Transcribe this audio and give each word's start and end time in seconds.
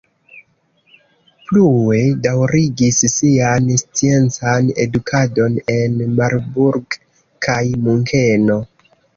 Plue 1.49 1.99
daŭrigis 2.23 3.01
sian 3.13 3.69
sciencan 3.81 4.73
edukadon 4.87 5.61
en 5.77 6.01
Marburg 6.17 7.01
kaj 7.49 7.63
Munkeno. 7.87 8.59